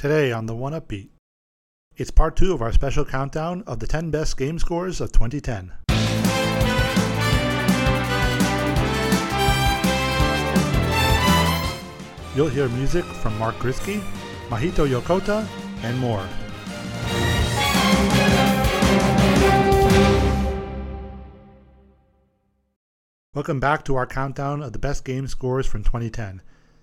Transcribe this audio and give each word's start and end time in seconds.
Today 0.00 0.32
on 0.32 0.46
the 0.46 0.54
One 0.54 0.72
Upbeat, 0.72 1.10
it's 1.94 2.10
part 2.10 2.34
two 2.34 2.54
of 2.54 2.62
our 2.62 2.72
special 2.72 3.04
countdown 3.04 3.62
of 3.66 3.80
the 3.80 3.86
10 3.86 4.10
best 4.10 4.38
game 4.38 4.58
scores 4.58 4.98
of 4.98 5.12
2010. 5.12 5.74
You'll 12.34 12.48
hear 12.48 12.70
music 12.70 13.04
from 13.04 13.38
Mark 13.38 13.56
Griskey, 13.56 14.00
Mahito 14.48 14.88
Yokota, 14.88 15.46
and 15.82 15.98
more. 15.98 16.26
Welcome 23.34 23.60
back 23.60 23.84
to 23.84 23.96
our 23.96 24.06
countdown 24.06 24.62
of 24.62 24.72
the 24.72 24.78
best 24.78 25.04
game 25.04 25.26
scores 25.26 25.66
from 25.66 25.84
2010. 25.84 26.40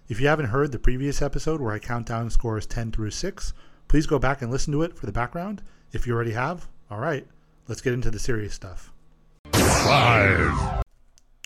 If 0.10 0.22
you 0.22 0.28
haven't 0.30 0.46
heard 0.46 0.72
the 0.72 0.80
previous 0.80 1.22
episode 1.22 1.60
where 1.60 1.74
I 1.74 1.80
count 1.80 2.08
down 2.08 2.30
scores 2.30 2.66
10 2.66 2.94
through 2.94 3.12
6, 3.12 3.54
please 3.90 4.08
go 4.08 4.18
back 4.18 4.42
and 4.42 4.50
listen 4.50 4.72
to 4.72 4.82
it 4.84 4.98
for 4.98 5.06
the 5.06 5.12
background. 5.12 5.62
If 5.92 6.08
you 6.08 6.14
already 6.14 6.32
have, 6.32 6.70
all 6.90 7.00
right, 7.00 7.28
let's 7.68 7.82
get 7.82 7.92
into 7.92 8.10
the 8.10 8.18
serious 8.18 8.54
stuff. 8.54 8.94
5. 9.52 10.82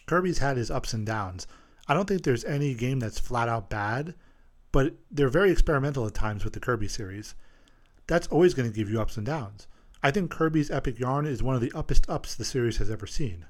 Kirby's 0.05 0.37
had 0.37 0.57
his 0.57 0.69
ups 0.69 0.93
and 0.93 1.07
downs. 1.07 1.47
I 1.87 1.95
don't 1.95 2.07
think 2.07 2.21
there's 2.21 2.45
any 2.45 2.75
game 2.75 2.99
that's 2.99 3.17
flat 3.17 3.49
out 3.49 3.67
bad, 3.67 4.13
but 4.71 4.93
they're 5.09 5.29
very 5.29 5.51
experimental 5.51 6.05
at 6.05 6.13
times 6.13 6.43
with 6.43 6.53
the 6.53 6.59
Kirby 6.59 6.87
series. 6.87 7.33
That's 8.05 8.27
always 8.27 8.53
going 8.53 8.69
to 8.69 8.75
give 8.75 8.91
you 8.91 9.01
ups 9.01 9.17
and 9.17 9.25
downs. 9.25 9.65
I 10.03 10.11
think 10.11 10.29
Kirby's 10.29 10.69
Epic 10.69 10.99
Yarn 10.99 11.25
is 11.25 11.41
one 11.41 11.55
of 11.55 11.61
the 11.61 11.71
uppest 11.73 12.07
ups 12.07 12.35
the 12.35 12.45
series 12.45 12.77
has 12.77 12.91
ever 12.91 13.07
seen. 13.07 13.47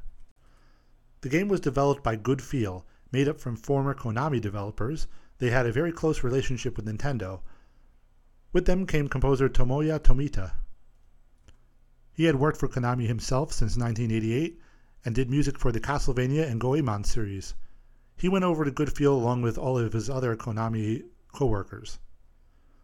The 1.20 1.30
game 1.30 1.50
was 1.50 1.60
developed 1.60 2.02
by 2.02 2.16
Good 2.16 2.42
Feel, 2.42 2.86
made 3.12 3.28
up 3.28 3.40
from 3.40 3.56
former 3.56 3.94
Konami 3.94 4.40
developers. 4.40 5.08
They 5.40 5.50
had 5.50 5.66
a 5.66 5.72
very 5.72 5.92
close 5.92 6.24
relationship 6.24 6.76
with 6.78 6.86
Nintendo. 6.86 7.42
With 8.54 8.66
them 8.66 8.86
came 8.86 9.08
composer 9.08 9.50
Tomoya 9.50 10.00
Tomita. 10.00 10.54
He 12.14 12.26
had 12.26 12.36
worked 12.36 12.58
for 12.58 12.68
Konami 12.68 13.08
himself 13.08 13.52
since 13.52 13.78
1988 13.78 14.60
and 15.06 15.16
did 15.16 15.30
music 15.30 15.58
for 15.58 15.72
the 15.72 15.80
Castlevania 15.80 16.50
and 16.50 16.60
Goemon 16.60 17.04
series. 17.04 17.56
He 18.18 18.30
went 18.30 18.46
over 18.46 18.64
to 18.66 18.72
Good 18.72 18.94
Feel 18.94 19.14
along 19.14 19.42
with 19.42 19.58
all 19.58 19.78
of 19.78 19.94
his 19.94 20.10
other 20.10 20.36
Konami 20.36 21.04
co-workers. 21.34 22.00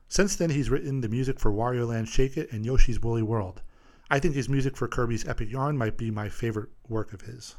Since 0.07 0.37
then, 0.37 0.49
he's 0.49 0.69
written 0.69 1.01
the 1.01 1.09
music 1.09 1.39
for 1.39 1.51
Wario 1.51 1.87
Land 1.87 2.07
Shake 2.07 2.37
It 2.37 2.51
and 2.51 2.65
Yoshi's 2.65 3.01
Woolly 3.01 3.21
World. 3.21 3.61
I 4.09 4.19
think 4.19 4.35
his 4.35 4.47
music 4.47 4.77
for 4.77 4.87
Kirby's 4.87 5.27
Epic 5.27 5.51
Yarn 5.51 5.77
might 5.77 5.97
be 5.97 6.09
my 6.09 6.29
favorite 6.29 6.69
work 6.87 7.11
of 7.11 7.21
his. 7.21 7.55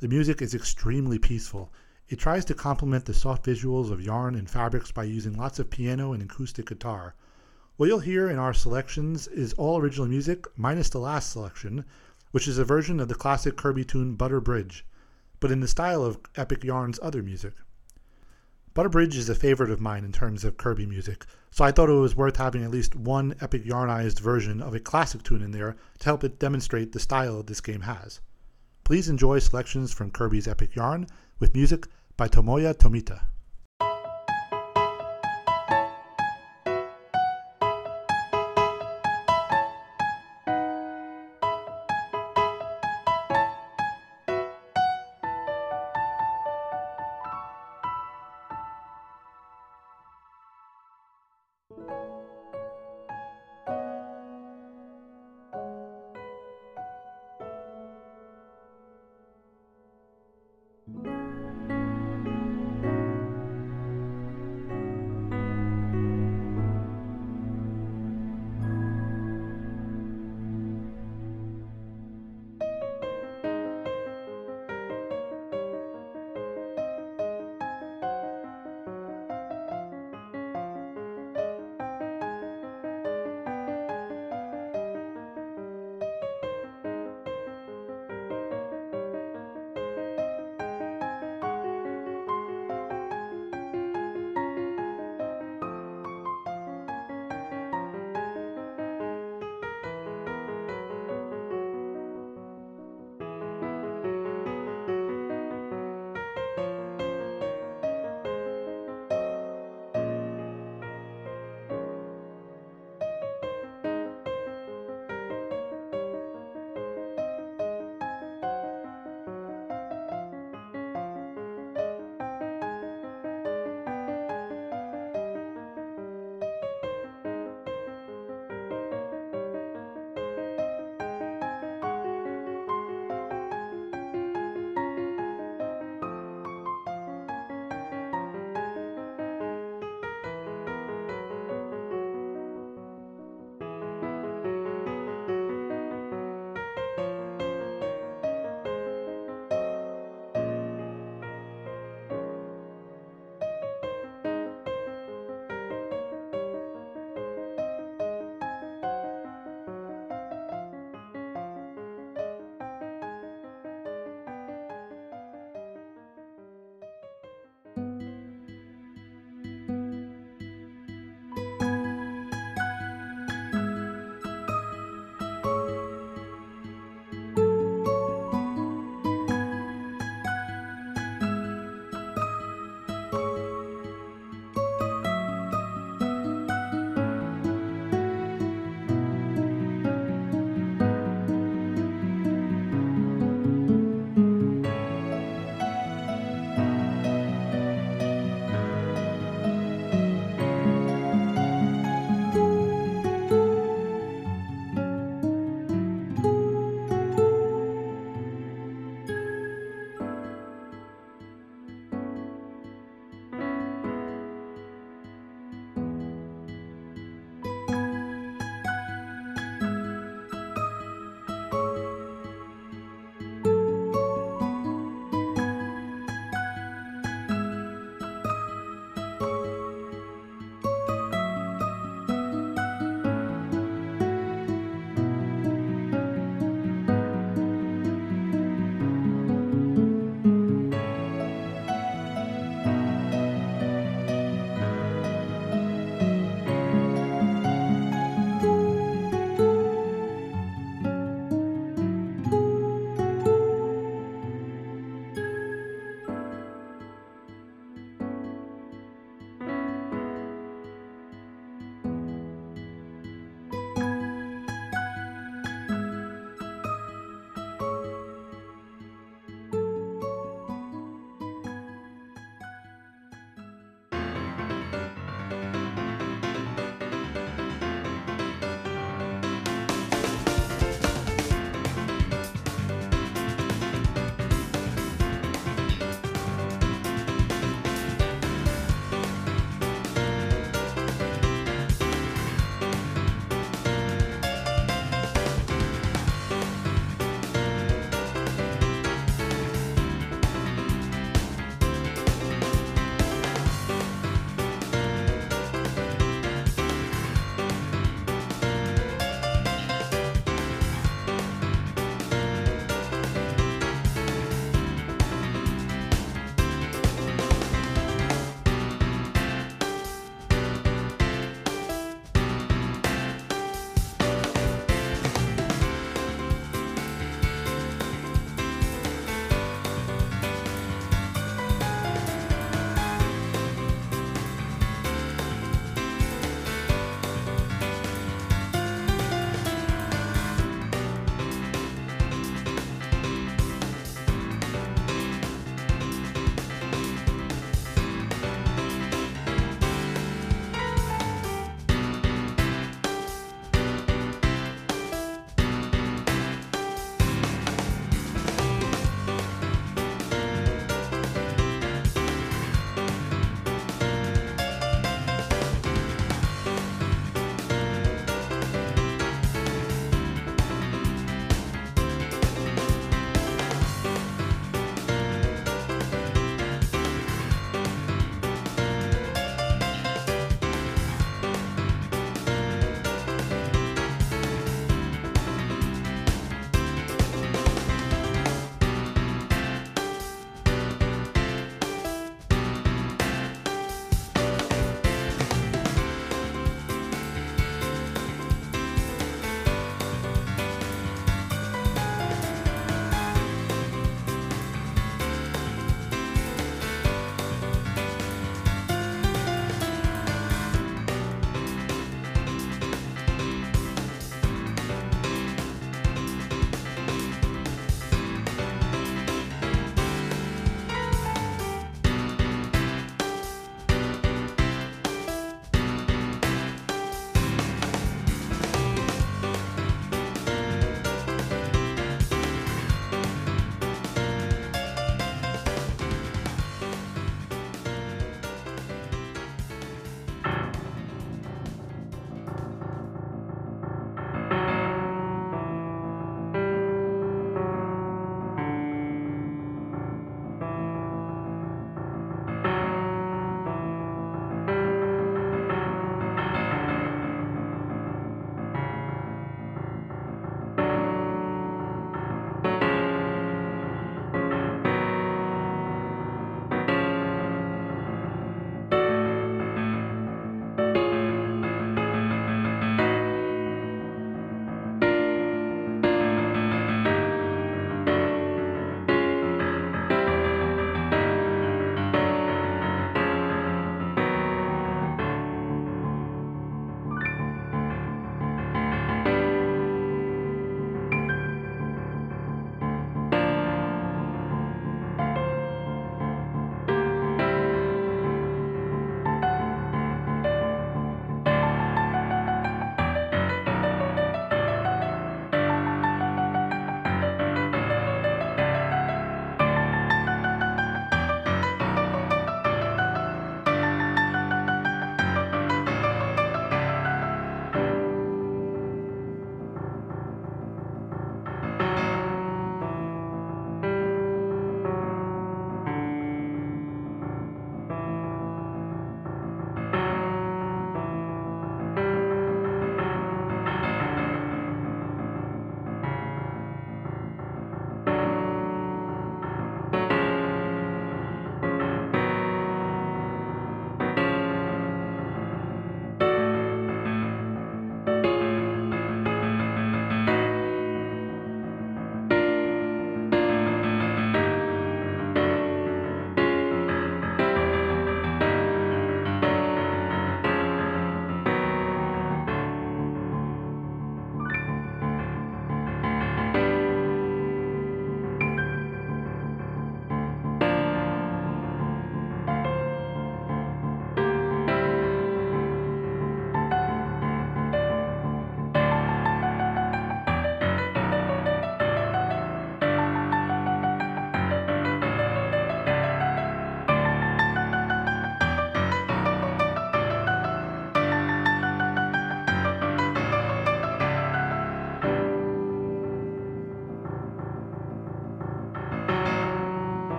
The 0.00 0.08
music 0.08 0.40
is 0.40 0.54
extremely 0.54 1.18
peaceful. 1.18 1.70
It 2.08 2.18
tries 2.18 2.46
to 2.46 2.54
complement 2.54 3.04
the 3.04 3.12
soft 3.12 3.44
visuals 3.44 3.90
of 3.90 4.00
yarn 4.00 4.34
and 4.34 4.48
fabrics 4.48 4.90
by 4.90 5.04
using 5.04 5.34
lots 5.34 5.58
of 5.58 5.68
piano 5.68 6.14
and 6.14 6.22
acoustic 6.22 6.68
guitar. 6.68 7.14
What 7.76 7.84
you'll 7.84 7.98
hear 7.98 8.26
in 8.30 8.38
our 8.38 8.54
selections 8.54 9.28
is 9.28 9.52
all 9.58 9.78
original 9.78 10.06
music 10.06 10.46
minus 10.56 10.88
the 10.88 11.00
last 11.00 11.30
selection, 11.30 11.84
which 12.30 12.48
is 12.48 12.56
a 12.56 12.64
version 12.64 12.98
of 12.98 13.08
the 13.08 13.14
classic 13.14 13.58
Kirby 13.58 13.84
tune 13.84 14.14
Butter 14.14 14.40
Bridge, 14.40 14.86
but 15.38 15.50
in 15.50 15.60
the 15.60 15.68
style 15.68 16.02
of 16.02 16.18
Epic 16.34 16.64
Yarn's 16.64 16.98
other 17.02 17.22
music. 17.22 17.52
Butter 18.72 18.88
Bridge 18.88 19.18
is 19.18 19.28
a 19.28 19.34
favorite 19.34 19.70
of 19.70 19.82
mine 19.82 20.06
in 20.06 20.12
terms 20.12 20.44
of 20.44 20.56
Kirby 20.56 20.86
music, 20.86 21.26
so 21.50 21.62
I 21.62 21.72
thought 21.72 21.90
it 21.90 21.92
was 21.92 22.16
worth 22.16 22.38
having 22.38 22.64
at 22.64 22.70
least 22.70 22.96
one 22.96 23.34
Epic 23.42 23.66
Yarnized 23.66 24.20
version 24.20 24.62
of 24.62 24.74
a 24.74 24.80
classic 24.80 25.22
tune 25.22 25.42
in 25.42 25.50
there 25.50 25.76
to 25.98 26.04
help 26.06 26.24
it 26.24 26.38
demonstrate 26.38 26.92
the 26.92 27.00
style 27.00 27.42
this 27.42 27.60
game 27.60 27.82
has. 27.82 28.22
Please 28.90 29.08
enjoy 29.08 29.38
selections 29.38 29.92
from 29.92 30.10
Kirby's 30.10 30.48
Epic 30.48 30.74
Yarn 30.74 31.06
with 31.38 31.54
music 31.54 31.86
by 32.16 32.26
Tomoya 32.26 32.74
Tomita. 32.74 33.20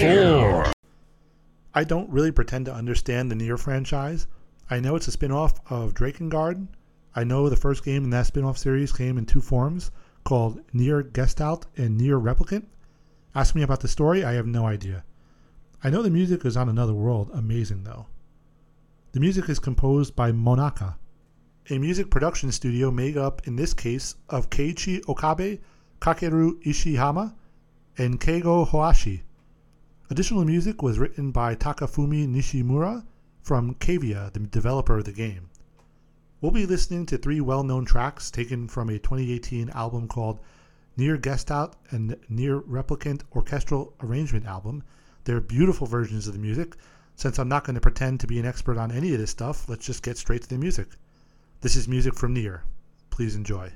Four. 0.00 0.72
I 1.74 1.84
don't 1.84 2.10
really 2.10 2.32
pretend 2.32 2.66
to 2.66 2.74
understand 2.74 3.30
the 3.30 3.34
Nier 3.34 3.56
franchise. 3.56 4.26
I 4.70 4.80
know 4.80 4.96
it's 4.96 5.08
a 5.08 5.12
spin 5.12 5.32
off 5.32 5.60
of 5.70 5.94
Drakengard. 5.94 6.66
I 7.14 7.24
know 7.24 7.48
the 7.48 7.56
first 7.56 7.84
game 7.84 8.04
in 8.04 8.10
that 8.10 8.26
spin 8.26 8.44
off 8.44 8.56
series 8.58 8.92
came 8.92 9.18
in 9.18 9.26
two 9.26 9.40
forms 9.40 9.90
called 10.24 10.60
Nier 10.72 11.02
Gestalt 11.02 11.66
and 11.76 11.98
Nier 11.98 12.18
Replicant. 12.18 12.66
Ask 13.34 13.54
me 13.54 13.62
about 13.62 13.80
the 13.80 13.88
story, 13.88 14.24
I 14.24 14.32
have 14.32 14.46
no 14.46 14.66
idea. 14.66 15.04
I 15.84 15.90
know 15.90 16.02
the 16.02 16.10
music 16.10 16.44
is 16.44 16.56
on 16.56 16.68
another 16.68 16.94
world, 16.94 17.30
amazing 17.34 17.84
though. 17.84 18.06
The 19.12 19.20
music 19.20 19.48
is 19.48 19.58
composed 19.58 20.16
by 20.16 20.32
Monaca, 20.32 20.96
a 21.70 21.78
music 21.78 22.10
production 22.10 22.50
studio 22.50 22.90
made 22.90 23.16
up 23.16 23.46
in 23.46 23.56
this 23.56 23.72
case 23.72 24.16
of 24.28 24.50
Keiichi 24.50 25.02
Okabe, 25.08 25.60
Kakeru 26.00 26.62
Ishihama, 26.64 27.34
and 27.98 28.20
Keigo 28.20 28.66
Hoashi. 28.66 29.22
Additional 30.12 30.44
music 30.44 30.82
was 30.82 30.98
written 30.98 31.30
by 31.30 31.54
Takafumi 31.54 32.28
Nishimura 32.28 33.02
from 33.40 33.74
Cavia, 33.76 34.30
the 34.34 34.40
developer 34.40 34.98
of 34.98 35.06
the 35.06 35.12
game. 35.12 35.48
We'll 36.38 36.52
be 36.52 36.66
listening 36.66 37.06
to 37.06 37.16
three 37.16 37.40
well 37.40 37.64
known 37.64 37.86
tracks 37.86 38.30
taken 38.30 38.68
from 38.68 38.90
a 38.90 38.98
2018 38.98 39.70
album 39.70 40.08
called 40.08 40.40
Nier 40.98 41.16
Gestalt 41.16 41.76
and 41.88 42.14
Nier 42.28 42.60
Replicant 42.60 43.22
Orchestral 43.34 43.94
Arrangement 44.02 44.44
album. 44.44 44.82
They're 45.24 45.40
beautiful 45.40 45.86
versions 45.86 46.26
of 46.26 46.34
the 46.34 46.38
music. 46.38 46.76
Since 47.16 47.38
I'm 47.38 47.48
not 47.48 47.64
going 47.64 47.76
to 47.76 47.80
pretend 47.80 48.20
to 48.20 48.26
be 48.26 48.38
an 48.38 48.44
expert 48.44 48.76
on 48.76 48.92
any 48.92 49.14
of 49.14 49.18
this 49.18 49.30
stuff, 49.30 49.66
let's 49.66 49.86
just 49.86 50.02
get 50.02 50.18
straight 50.18 50.42
to 50.42 50.48
the 50.50 50.58
music. 50.58 50.88
This 51.62 51.74
is 51.74 51.88
music 51.88 52.16
from 52.16 52.34
Nier. 52.34 52.64
Please 53.08 53.34
enjoy. 53.34 53.72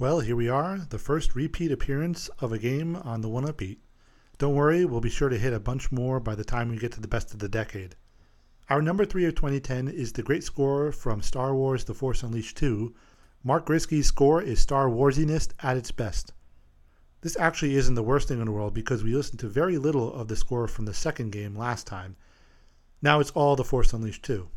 Well, 0.00 0.20
here 0.20 0.34
we 0.34 0.48
are, 0.48 0.78
the 0.78 0.98
first 0.98 1.34
repeat 1.34 1.70
appearance 1.70 2.30
of 2.38 2.54
a 2.54 2.58
game 2.58 2.96
on 2.96 3.20
the 3.20 3.28
One 3.28 3.46
Up 3.46 3.58
Beat. 3.58 3.82
Don't 4.38 4.54
worry, 4.54 4.86
we'll 4.86 5.02
be 5.02 5.10
sure 5.10 5.28
to 5.28 5.36
hit 5.36 5.52
a 5.52 5.60
bunch 5.60 5.92
more 5.92 6.18
by 6.18 6.34
the 6.34 6.42
time 6.42 6.70
we 6.70 6.78
get 6.78 6.92
to 6.92 7.02
the 7.02 7.06
best 7.06 7.34
of 7.34 7.38
the 7.38 7.50
decade. 7.50 7.96
Our 8.70 8.80
number 8.80 9.04
three 9.04 9.26
of 9.26 9.34
2010 9.34 9.88
is 9.88 10.14
the 10.14 10.22
great 10.22 10.42
score 10.42 10.90
from 10.90 11.20
Star 11.20 11.54
Wars 11.54 11.84
The 11.84 11.92
Force 11.92 12.22
Unleashed 12.22 12.56
2. 12.56 12.94
Mark 13.44 13.66
Griskey's 13.66 14.06
score 14.06 14.40
is 14.40 14.58
Star 14.58 14.88
Warsiness 14.88 15.50
at 15.62 15.76
its 15.76 15.90
best. 15.90 16.32
This 17.20 17.36
actually 17.38 17.74
isn't 17.74 17.94
the 17.94 18.02
worst 18.02 18.28
thing 18.28 18.38
in 18.40 18.46
the 18.46 18.52
world 18.52 18.72
because 18.72 19.04
we 19.04 19.14
listened 19.14 19.40
to 19.40 19.48
very 19.48 19.76
little 19.76 20.14
of 20.14 20.28
the 20.28 20.36
score 20.36 20.66
from 20.66 20.86
the 20.86 20.94
second 20.94 21.30
game 21.30 21.54
last 21.54 21.86
time. 21.86 22.16
Now 23.02 23.20
it's 23.20 23.32
all 23.32 23.54
The 23.54 23.64
Force 23.64 23.92
Unleashed 23.92 24.24
2. 24.24 24.48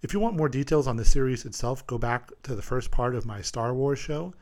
If 0.00 0.14
you 0.14 0.20
want 0.20 0.38
more 0.38 0.48
details 0.48 0.86
on 0.86 0.96
the 0.96 1.04
series 1.04 1.44
itself, 1.44 1.86
go 1.86 1.98
back 1.98 2.30
to 2.44 2.54
the 2.54 2.62
first 2.62 2.90
part 2.90 3.14
of 3.14 3.26
my 3.26 3.42
Star 3.42 3.74
Wars 3.74 3.98
show. 3.98 4.32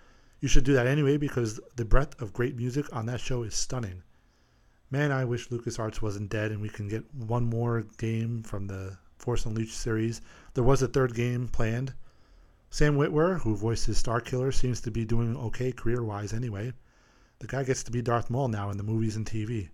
You 0.41 0.49
should 0.49 0.65
do 0.65 0.73
that 0.73 0.87
anyway 0.87 1.19
because 1.19 1.61
the 1.77 1.85
breadth 1.85 2.21
of 2.21 2.33
great 2.33 2.57
music 2.57 2.87
on 2.95 3.05
that 3.07 3.21
show 3.21 3.43
is 3.43 3.55
stunning. 3.55 4.03
Man, 4.91 5.13
I 5.13 5.25
wish 5.25 5.51
LucasArts 5.51 6.01
wasn't 6.01 6.31
dead 6.31 6.51
and 6.51 6.63
we 6.63 6.71
can 6.71 6.89
get 6.89 7.05
one 7.15 7.45
more 7.45 7.83
game 7.99 8.43
from 8.43 8.67
the 8.67 8.97
Force 9.19 9.45
Unleashed 9.45 9.77
series. 9.77 10.23
There 10.55 10.65
was 10.65 10.81
a 10.81 10.89
third 10.89 11.15
game 11.15 11.47
planned. 11.47 11.93
Sam 12.71 12.97
Witwer, 12.97 13.41
who 13.41 13.55
voices 13.55 14.03
Starkiller, 14.03 14.53
seems 14.53 14.81
to 14.81 14.91
be 14.91 15.05
doing 15.05 15.37
okay 15.37 15.73
career 15.73 16.03
wise 16.03 16.33
anyway. 16.33 16.73
The 17.41 17.47
guy 17.47 17.63
gets 17.63 17.83
to 17.83 17.91
be 17.91 18.01
Darth 18.01 18.31
Maul 18.31 18.49
now 18.49 18.71
in 18.71 18.79
the 18.79 18.83
movies 18.83 19.17
and 19.17 19.27
TV. 19.27 19.69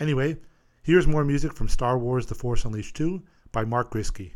Anyway, 0.00 0.38
here's 0.82 1.06
more 1.06 1.24
music 1.24 1.52
from 1.52 1.68
Star 1.68 1.96
Wars 1.96 2.26
The 2.26 2.34
Force 2.34 2.64
Unleashed 2.64 2.96
2 2.96 3.22
by 3.52 3.64
Mark 3.64 3.92
Griskey. 3.92 4.32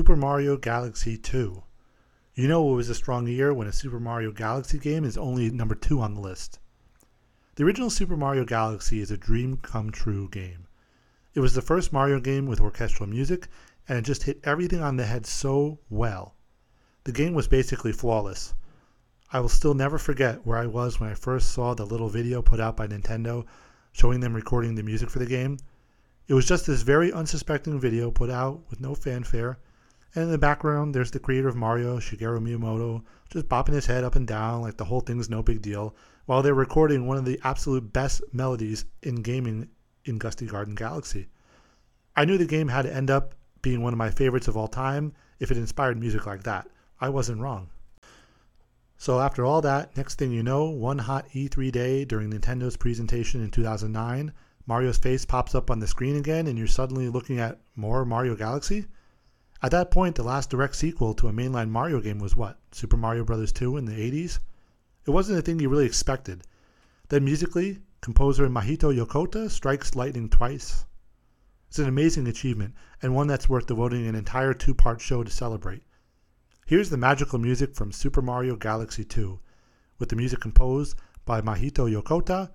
Super 0.00 0.16
Mario 0.16 0.56
Galaxy 0.56 1.18
2. 1.18 1.62
You 2.34 2.48
know 2.48 2.72
it 2.72 2.74
was 2.74 2.88
a 2.88 2.94
strong 2.94 3.26
year 3.26 3.52
when 3.52 3.66
a 3.66 3.72
Super 3.72 4.00
Mario 4.00 4.32
Galaxy 4.32 4.78
game 4.78 5.04
is 5.04 5.18
only 5.18 5.50
number 5.50 5.74
2 5.74 6.00
on 6.00 6.14
the 6.14 6.22
list. 6.22 6.58
The 7.56 7.64
original 7.64 7.90
Super 7.90 8.16
Mario 8.16 8.46
Galaxy 8.46 9.00
is 9.00 9.10
a 9.10 9.18
dream 9.18 9.58
come 9.58 9.90
true 9.90 10.30
game. 10.30 10.68
It 11.34 11.40
was 11.40 11.52
the 11.52 11.60
first 11.60 11.92
Mario 11.92 12.18
game 12.18 12.46
with 12.46 12.62
orchestral 12.62 13.10
music, 13.10 13.48
and 13.86 13.98
it 13.98 14.06
just 14.06 14.22
hit 14.22 14.40
everything 14.42 14.80
on 14.80 14.96
the 14.96 15.04
head 15.04 15.26
so 15.26 15.80
well. 15.90 16.34
The 17.04 17.12
game 17.12 17.34
was 17.34 17.46
basically 17.46 17.92
flawless. 17.92 18.54
I 19.34 19.40
will 19.40 19.50
still 19.50 19.74
never 19.74 19.98
forget 19.98 20.46
where 20.46 20.56
I 20.56 20.64
was 20.64 20.98
when 20.98 21.10
I 21.10 21.14
first 21.14 21.52
saw 21.52 21.74
the 21.74 21.84
little 21.84 22.08
video 22.08 22.40
put 22.40 22.58
out 22.58 22.74
by 22.74 22.86
Nintendo 22.86 23.44
showing 23.92 24.20
them 24.20 24.32
recording 24.32 24.76
the 24.76 24.82
music 24.82 25.10
for 25.10 25.18
the 25.18 25.26
game. 25.26 25.58
It 26.26 26.32
was 26.32 26.46
just 26.46 26.66
this 26.66 26.80
very 26.80 27.12
unsuspecting 27.12 27.78
video 27.78 28.10
put 28.10 28.30
out 28.30 28.62
with 28.70 28.80
no 28.80 28.94
fanfare 28.94 29.58
and 30.14 30.24
in 30.24 30.30
the 30.30 30.38
background, 30.38 30.94
there's 30.94 31.10
the 31.10 31.20
creator 31.20 31.48
of 31.48 31.56
Mario, 31.56 31.98
Shigeru 31.98 32.40
Miyamoto, 32.40 33.02
just 33.30 33.48
bopping 33.48 33.74
his 33.74 33.86
head 33.86 34.02
up 34.02 34.16
and 34.16 34.26
down 34.26 34.60
like 34.60 34.76
the 34.76 34.84
whole 34.84 35.00
thing's 35.00 35.30
no 35.30 35.42
big 35.42 35.62
deal, 35.62 35.94
while 36.26 36.42
they're 36.42 36.54
recording 36.54 37.06
one 37.06 37.16
of 37.16 37.24
the 37.24 37.40
absolute 37.44 37.92
best 37.92 38.22
melodies 38.32 38.84
in 39.02 39.16
gaming 39.16 39.68
in 40.04 40.18
Gusty 40.18 40.46
Garden 40.46 40.74
Galaxy. 40.74 41.28
I 42.16 42.24
knew 42.24 42.38
the 42.38 42.44
game 42.44 42.68
had 42.68 42.82
to 42.82 42.94
end 42.94 43.10
up 43.10 43.34
being 43.62 43.82
one 43.82 43.92
of 43.92 43.98
my 43.98 44.10
favorites 44.10 44.48
of 44.48 44.56
all 44.56 44.68
time 44.68 45.12
if 45.38 45.50
it 45.50 45.56
inspired 45.56 45.98
music 45.98 46.26
like 46.26 46.42
that. 46.42 46.68
I 47.00 47.08
wasn't 47.08 47.40
wrong. 47.40 47.70
So, 48.96 49.20
after 49.20 49.44
all 49.44 49.60
that, 49.62 49.96
next 49.96 50.18
thing 50.18 50.32
you 50.32 50.42
know, 50.42 50.68
one 50.68 50.98
hot 50.98 51.28
E3 51.30 51.72
day 51.72 52.04
during 52.04 52.30
Nintendo's 52.30 52.76
presentation 52.76 53.42
in 53.42 53.50
2009, 53.50 54.32
Mario's 54.66 54.98
face 54.98 55.24
pops 55.24 55.54
up 55.54 55.70
on 55.70 55.78
the 55.78 55.86
screen 55.86 56.16
again, 56.16 56.46
and 56.46 56.58
you're 56.58 56.66
suddenly 56.66 57.08
looking 57.08 57.38
at 57.38 57.60
more 57.76 58.04
Mario 58.04 58.34
Galaxy? 58.36 58.86
At 59.62 59.72
that 59.72 59.90
point, 59.90 60.16
the 60.16 60.22
last 60.22 60.48
direct 60.48 60.74
sequel 60.74 61.12
to 61.12 61.28
a 61.28 61.32
mainline 61.32 61.68
Mario 61.68 62.00
game 62.00 62.18
was 62.18 62.34
what? 62.34 62.58
Super 62.72 62.96
Mario 62.96 63.24
Bros. 63.24 63.52
2 63.52 63.76
in 63.76 63.84
the 63.84 63.92
80s? 63.92 64.38
It 65.04 65.10
wasn't 65.10 65.38
a 65.38 65.42
thing 65.42 65.60
you 65.60 65.68
really 65.68 65.84
expected. 65.84 66.44
Then 67.10 67.26
musically, 67.26 67.80
composer 68.00 68.48
Mahito 68.48 68.90
Yokota 68.90 69.50
strikes 69.50 69.94
lightning 69.94 70.30
twice. 70.30 70.86
It's 71.68 71.78
an 71.78 71.88
amazing 71.88 72.26
achievement, 72.26 72.74
and 73.02 73.14
one 73.14 73.26
that's 73.26 73.50
worth 73.50 73.66
devoting 73.66 74.06
an 74.06 74.14
entire 74.14 74.54
two 74.54 74.74
part 74.74 75.00
show 75.00 75.22
to 75.22 75.30
celebrate. 75.30 75.82
Here's 76.64 76.88
the 76.88 76.96
magical 76.96 77.38
music 77.38 77.74
from 77.74 77.92
Super 77.92 78.22
Mario 78.22 78.56
Galaxy 78.56 79.04
2, 79.04 79.40
with 79.98 80.08
the 80.08 80.16
music 80.16 80.40
composed 80.40 80.96
by 81.26 81.42
Mahito 81.42 81.86
Yokota, 81.86 82.50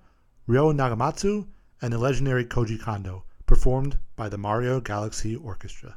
Ryo 0.48 0.72
Nagamatsu, 0.72 1.46
and 1.80 1.92
the 1.92 1.98
legendary 1.98 2.44
Koji 2.44 2.80
Kondo, 2.80 3.24
performed 3.46 4.00
by 4.16 4.28
the 4.28 4.38
Mario 4.38 4.80
Galaxy 4.80 5.36
Orchestra. 5.36 5.96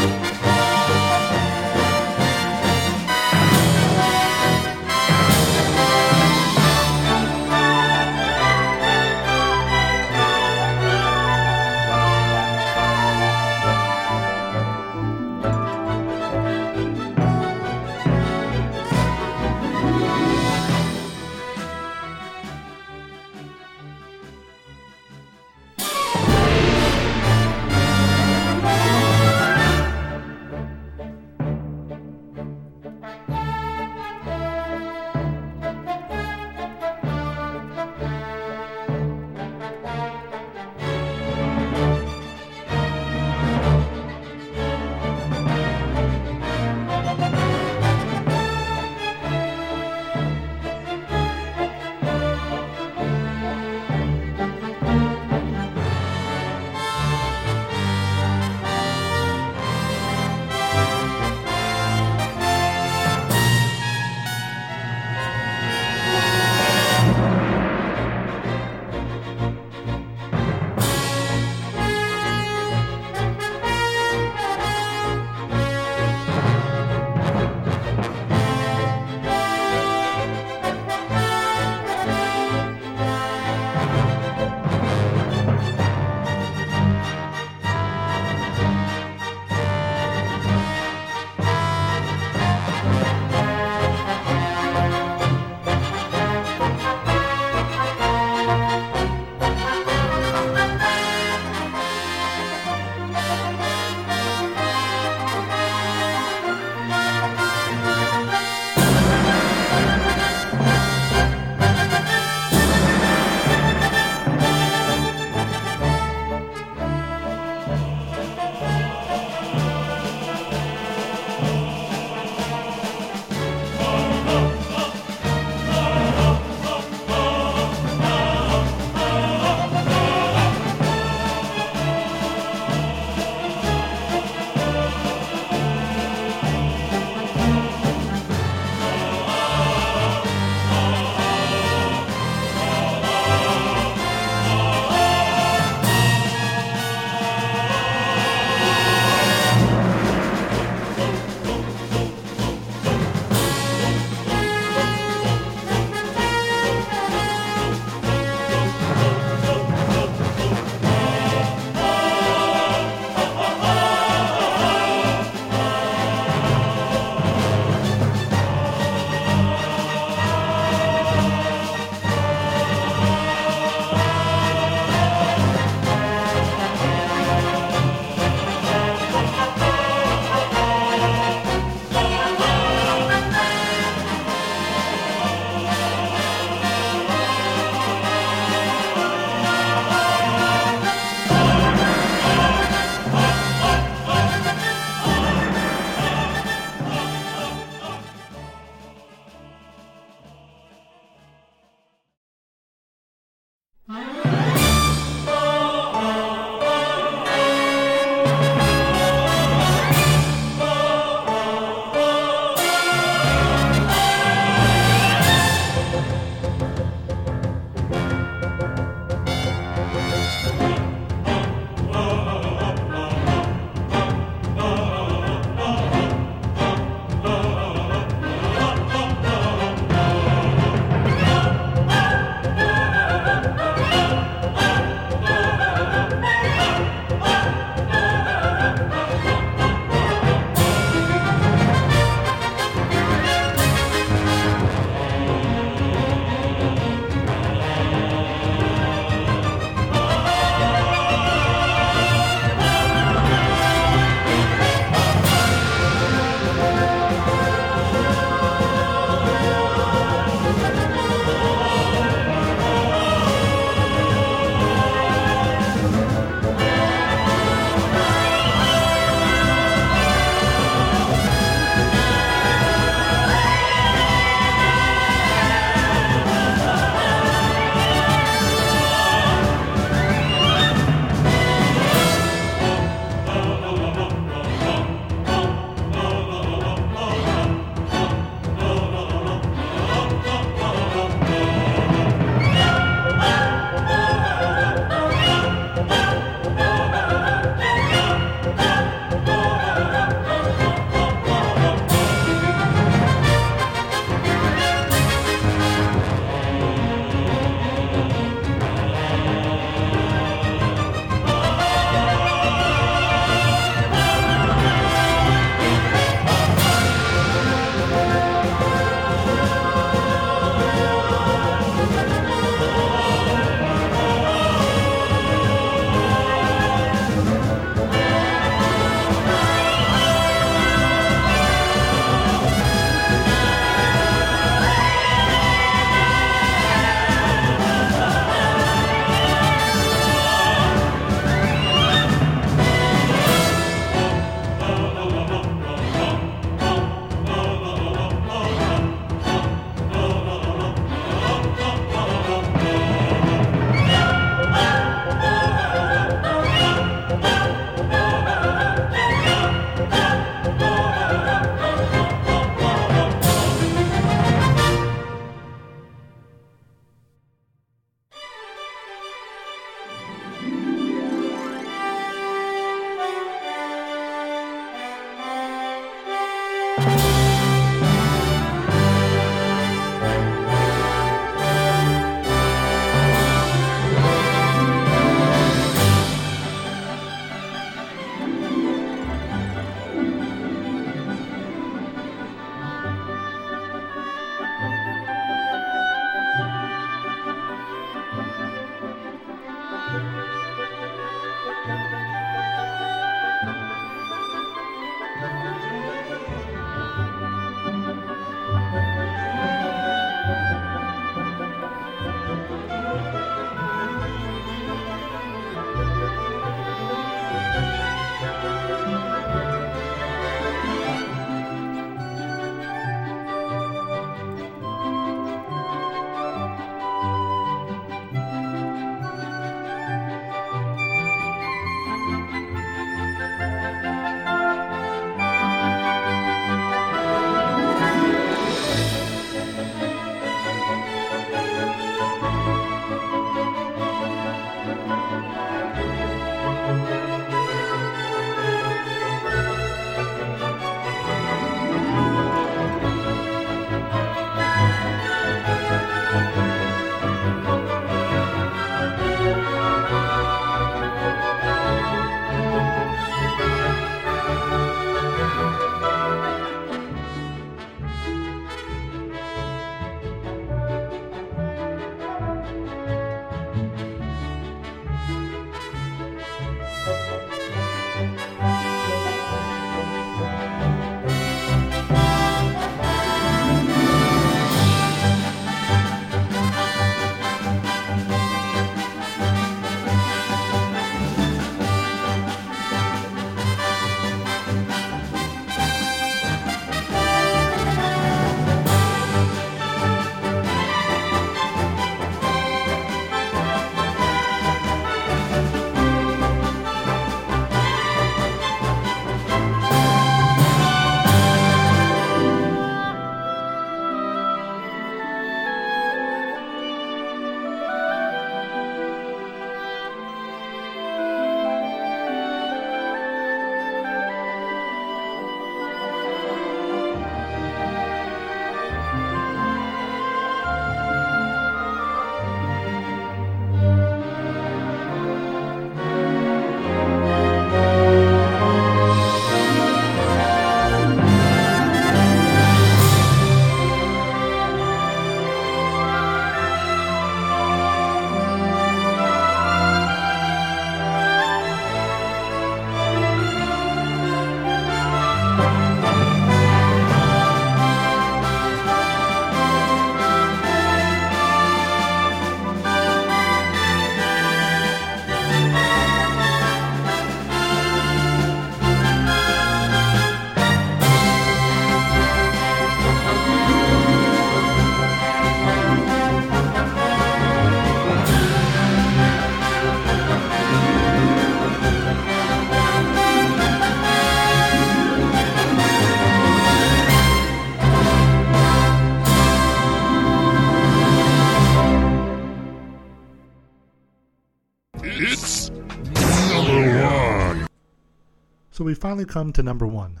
we 598.66 598.74
finally 598.74 599.04
come 599.04 599.32
to 599.32 599.44
number 599.44 599.64
one. 599.64 600.00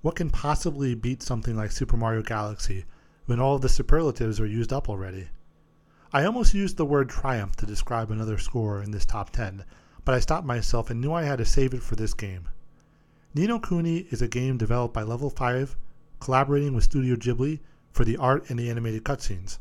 What 0.00 0.14
can 0.14 0.30
possibly 0.30 0.94
beat 0.94 1.20
something 1.20 1.56
like 1.56 1.72
Super 1.72 1.96
Mario 1.96 2.22
Galaxy 2.22 2.84
when 3.26 3.40
all 3.40 3.56
of 3.56 3.60
the 3.60 3.68
superlatives 3.68 4.38
are 4.38 4.46
used 4.46 4.72
up 4.72 4.88
already? 4.88 5.30
I 6.12 6.24
almost 6.24 6.54
used 6.54 6.76
the 6.76 6.84
word 6.84 7.08
triumph 7.08 7.56
to 7.56 7.66
describe 7.66 8.12
another 8.12 8.38
score 8.38 8.80
in 8.80 8.92
this 8.92 9.04
top 9.04 9.30
10, 9.30 9.64
but 10.04 10.14
I 10.14 10.20
stopped 10.20 10.46
myself 10.46 10.90
and 10.90 11.00
knew 11.00 11.12
I 11.12 11.24
had 11.24 11.38
to 11.38 11.44
save 11.44 11.74
it 11.74 11.82
for 11.82 11.96
this 11.96 12.14
game. 12.14 12.50
Ni 13.34 13.48
no 13.48 13.58
Kuni 13.58 14.06
is 14.12 14.22
a 14.22 14.28
game 14.28 14.58
developed 14.58 14.94
by 14.94 15.02
Level 15.02 15.28
5, 15.28 15.76
collaborating 16.20 16.72
with 16.72 16.84
Studio 16.84 17.16
Ghibli 17.16 17.58
for 17.90 18.04
the 18.04 18.16
art 18.18 18.48
and 18.48 18.60
the 18.60 18.70
animated 18.70 19.02
cutscenes. 19.02 19.58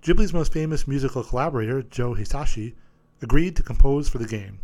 Ghibli's 0.00 0.32
most 0.32 0.54
famous 0.54 0.88
musical 0.88 1.22
collaborator, 1.22 1.82
Joe 1.82 2.14
Hisaishi, 2.14 2.76
agreed 3.20 3.54
to 3.56 3.62
compose 3.62 4.08
for 4.08 4.16
the 4.16 4.26
game. 4.26 4.60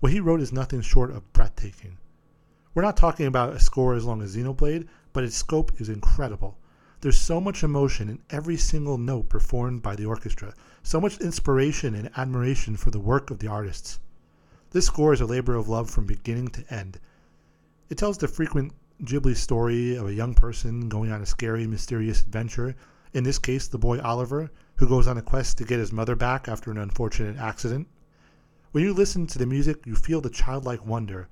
What 0.00 0.10
he 0.10 0.18
wrote 0.18 0.40
is 0.40 0.52
nothing 0.52 0.80
short 0.80 1.12
of 1.12 1.32
breathtaking. 1.32 1.98
We're 2.74 2.82
not 2.82 2.96
talking 2.96 3.26
about 3.26 3.52
a 3.52 3.60
score 3.60 3.94
as 3.94 4.04
long 4.04 4.20
as 4.20 4.34
Xenoblade, 4.34 4.88
but 5.12 5.22
its 5.22 5.36
scope 5.36 5.80
is 5.80 5.88
incredible. 5.88 6.58
There's 7.02 7.16
so 7.16 7.40
much 7.40 7.62
emotion 7.62 8.08
in 8.08 8.18
every 8.30 8.56
single 8.56 8.98
note 8.98 9.28
performed 9.28 9.80
by 9.80 9.94
the 9.94 10.06
orchestra, 10.06 10.54
so 10.82 11.00
much 11.00 11.20
inspiration 11.20 11.94
and 11.94 12.10
admiration 12.16 12.76
for 12.76 12.90
the 12.90 12.98
work 12.98 13.30
of 13.30 13.38
the 13.38 13.46
artists. 13.46 14.00
This 14.72 14.86
score 14.86 15.12
is 15.12 15.20
a 15.20 15.26
labor 15.26 15.54
of 15.54 15.68
love 15.68 15.88
from 15.88 16.04
beginning 16.04 16.48
to 16.48 16.74
end. 16.74 16.98
It 17.90 17.96
tells 17.96 18.18
the 18.18 18.26
frequent 18.26 18.72
Ghibli 19.04 19.36
story 19.36 19.94
of 19.94 20.08
a 20.08 20.14
young 20.14 20.34
person 20.34 20.88
going 20.88 21.12
on 21.12 21.22
a 21.22 21.26
scary, 21.26 21.68
mysterious 21.68 22.22
adventure, 22.22 22.74
in 23.12 23.22
this 23.22 23.38
case, 23.38 23.68
the 23.68 23.78
boy 23.78 24.00
Oliver, 24.00 24.50
who 24.78 24.88
goes 24.88 25.06
on 25.06 25.16
a 25.16 25.22
quest 25.22 25.58
to 25.58 25.64
get 25.64 25.78
his 25.78 25.92
mother 25.92 26.16
back 26.16 26.48
after 26.48 26.72
an 26.72 26.78
unfortunate 26.78 27.36
accident. 27.36 27.86
When 28.72 28.82
you 28.82 28.92
listen 28.92 29.28
to 29.28 29.38
the 29.38 29.46
music, 29.46 29.86
you 29.86 29.94
feel 29.94 30.20
the 30.20 30.28
childlike 30.28 30.84
wonder 30.84 31.28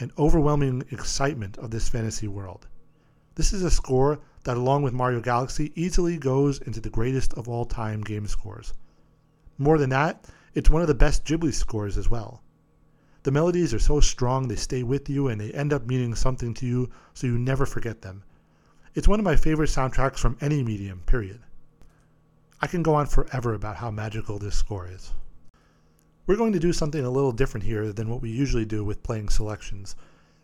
and 0.00 0.12
overwhelming 0.18 0.84
excitement 0.90 1.56
of 1.58 1.70
this 1.70 1.88
fantasy 1.88 2.28
world. 2.28 2.66
This 3.36 3.52
is 3.52 3.62
a 3.62 3.70
score 3.70 4.20
that, 4.44 4.56
along 4.56 4.82
with 4.82 4.92
Mario 4.92 5.20
Galaxy, 5.20 5.72
easily 5.74 6.18
goes 6.18 6.58
into 6.58 6.80
the 6.80 6.90
greatest 6.90 7.32
of 7.34 7.48
all 7.48 7.64
time 7.64 8.02
game 8.02 8.26
scores. 8.26 8.74
More 9.58 9.78
than 9.78 9.90
that, 9.90 10.24
it's 10.54 10.70
one 10.70 10.82
of 10.82 10.88
the 10.88 10.94
best 10.94 11.24
Ghibli 11.24 11.52
scores 11.52 11.96
as 11.96 12.08
well. 12.08 12.42
The 13.24 13.32
melodies 13.32 13.72
are 13.72 13.78
so 13.78 14.00
strong 14.00 14.48
they 14.48 14.56
stay 14.56 14.82
with 14.82 15.08
you 15.08 15.28
and 15.28 15.40
they 15.40 15.50
end 15.52 15.72
up 15.72 15.86
meaning 15.86 16.14
something 16.14 16.54
to 16.54 16.66
you 16.66 16.90
so 17.14 17.26
you 17.26 17.38
never 17.38 17.64
forget 17.64 18.02
them. 18.02 18.22
It's 18.94 19.08
one 19.08 19.18
of 19.18 19.24
my 19.24 19.34
favorite 19.34 19.70
soundtracks 19.70 20.18
from 20.18 20.36
any 20.40 20.62
medium, 20.62 21.00
period. 21.06 21.40
I 22.60 22.66
can 22.66 22.82
go 22.82 22.94
on 22.94 23.06
forever 23.06 23.54
about 23.54 23.76
how 23.76 23.90
magical 23.90 24.38
this 24.38 24.56
score 24.56 24.86
is. 24.86 25.12
We're 26.26 26.36
going 26.36 26.54
to 26.54 26.58
do 26.58 26.72
something 26.72 27.04
a 27.04 27.10
little 27.10 27.32
different 27.32 27.66
here 27.66 27.92
than 27.92 28.08
what 28.08 28.22
we 28.22 28.30
usually 28.30 28.64
do 28.64 28.82
with 28.82 29.02
playing 29.02 29.28
selections. 29.28 29.94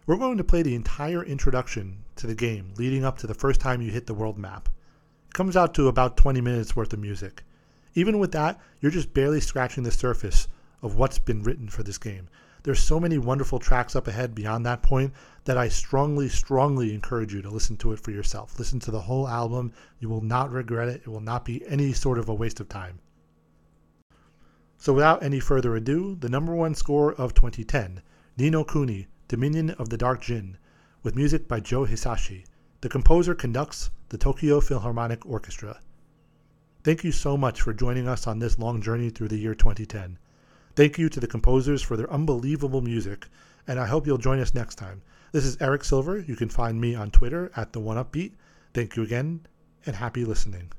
We're 0.04 0.18
going 0.18 0.36
to 0.36 0.44
play 0.44 0.62
the 0.62 0.74
entire 0.74 1.24
introduction 1.24 2.04
to 2.16 2.26
the 2.26 2.34
game 2.34 2.74
leading 2.76 3.02
up 3.02 3.16
to 3.18 3.26
the 3.26 3.32
first 3.32 3.62
time 3.62 3.80
you 3.80 3.90
hit 3.90 4.06
the 4.06 4.12
world 4.12 4.36
map. 4.36 4.68
It 5.28 5.32
comes 5.32 5.56
out 5.56 5.72
to 5.74 5.88
about 5.88 6.18
20 6.18 6.42
minutes 6.42 6.76
worth 6.76 6.92
of 6.92 6.98
music. 6.98 7.44
Even 7.94 8.18
with 8.18 8.30
that, 8.32 8.60
you're 8.82 8.90
just 8.90 9.14
barely 9.14 9.40
scratching 9.40 9.82
the 9.82 9.90
surface 9.90 10.48
of 10.82 10.96
what's 10.96 11.18
been 11.18 11.42
written 11.42 11.70
for 11.70 11.82
this 11.82 11.96
game. 11.96 12.28
There's 12.62 12.82
so 12.82 13.00
many 13.00 13.16
wonderful 13.16 13.58
tracks 13.58 13.96
up 13.96 14.06
ahead 14.06 14.34
beyond 14.34 14.66
that 14.66 14.82
point 14.82 15.14
that 15.46 15.56
I 15.56 15.70
strongly, 15.70 16.28
strongly 16.28 16.92
encourage 16.92 17.32
you 17.32 17.40
to 17.40 17.48
listen 17.48 17.78
to 17.78 17.92
it 17.92 18.00
for 18.00 18.10
yourself. 18.10 18.58
Listen 18.58 18.80
to 18.80 18.90
the 18.90 19.00
whole 19.00 19.26
album. 19.26 19.72
You 19.98 20.10
will 20.10 20.20
not 20.20 20.52
regret 20.52 20.88
it. 20.88 21.00
It 21.06 21.08
will 21.08 21.20
not 21.20 21.46
be 21.46 21.66
any 21.66 21.94
sort 21.94 22.18
of 22.18 22.28
a 22.28 22.34
waste 22.34 22.60
of 22.60 22.68
time. 22.68 22.98
So 24.80 24.94
without 24.94 25.22
any 25.22 25.40
further 25.40 25.76
ado, 25.76 26.16
the 26.18 26.30
number 26.30 26.54
one 26.54 26.74
score 26.74 27.12
of 27.12 27.34
2010, 27.34 28.00
Ni 28.38 28.48
no 28.48 28.64
Kuni, 28.64 29.08
Dominion 29.28 29.70
of 29.72 29.90
the 29.90 29.98
Dark 29.98 30.22
Djinn, 30.22 30.56
with 31.02 31.14
music 31.14 31.46
by 31.46 31.60
Joe 31.60 31.84
Hisaishi. 31.84 32.46
The 32.80 32.88
composer 32.88 33.34
conducts 33.34 33.90
the 34.08 34.16
Tokyo 34.16 34.58
Philharmonic 34.58 35.26
Orchestra. 35.26 35.80
Thank 36.82 37.04
you 37.04 37.12
so 37.12 37.36
much 37.36 37.60
for 37.60 37.74
joining 37.74 38.08
us 38.08 38.26
on 38.26 38.38
this 38.38 38.58
long 38.58 38.80
journey 38.80 39.10
through 39.10 39.28
the 39.28 39.36
year 39.36 39.54
2010. 39.54 40.18
Thank 40.74 40.96
you 40.96 41.10
to 41.10 41.20
the 41.20 41.26
composers 41.26 41.82
for 41.82 41.98
their 41.98 42.10
unbelievable 42.10 42.80
music, 42.80 43.26
and 43.66 43.78
I 43.78 43.86
hope 43.86 44.06
you'll 44.06 44.16
join 44.16 44.40
us 44.40 44.54
next 44.54 44.76
time. 44.76 45.02
This 45.32 45.44
is 45.44 45.58
Eric 45.60 45.84
Silver. 45.84 46.20
You 46.20 46.36
can 46.36 46.48
find 46.48 46.80
me 46.80 46.94
on 46.94 47.10
Twitter 47.10 47.52
at 47.54 47.74
the 47.74 47.80
One 47.80 47.98
Upbeat. 48.02 48.32
Thank 48.72 48.96
you 48.96 49.02
again, 49.02 49.46
and 49.84 49.94
happy 49.94 50.24
listening. 50.24 50.72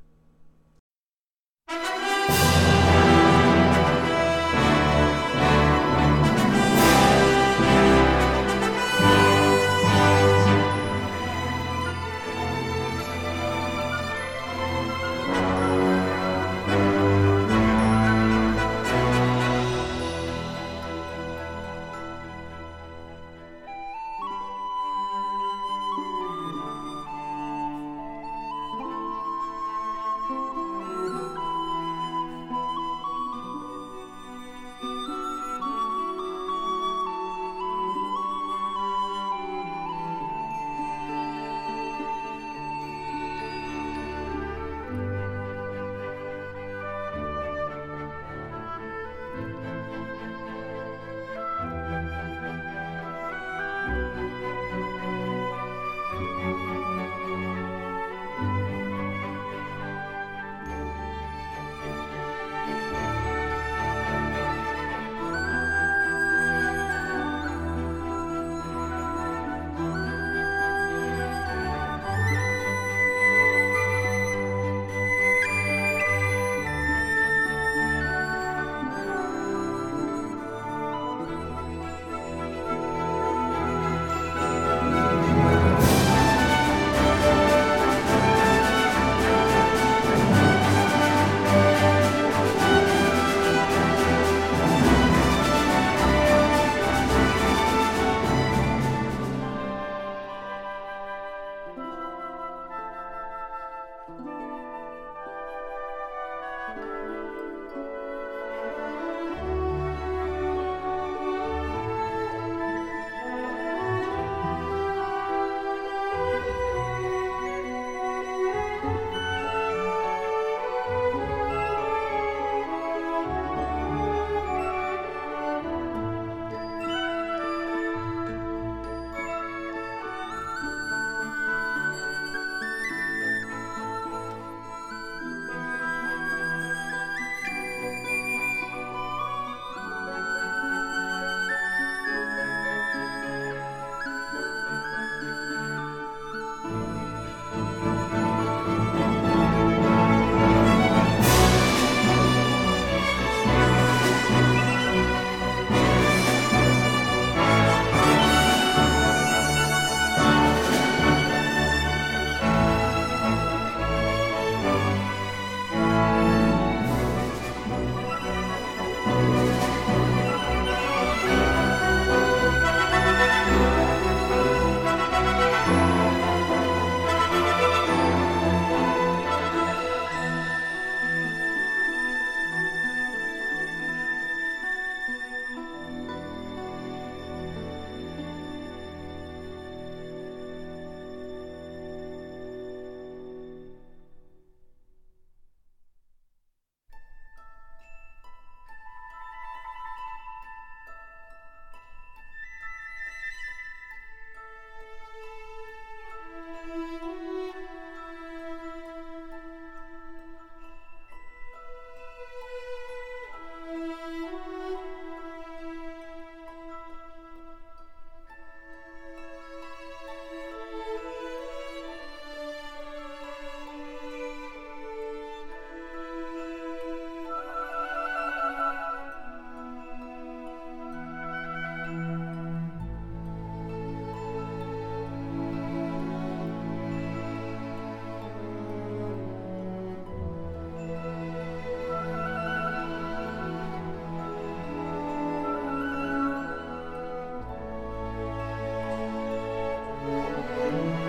Bye. 250.72 251.01